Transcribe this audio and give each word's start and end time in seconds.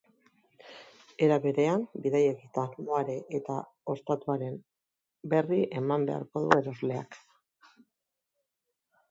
Era 1.25 1.35
berean, 1.43 1.83
bidai 2.05 2.21
egitasmoaren 2.29 3.21
eta 3.41 3.59
ostatuaren 3.95 4.57
berri 5.35 5.61
eman 5.83 6.09
beharko 6.11 6.45
du 6.47 6.59
erosleak. 6.65 7.21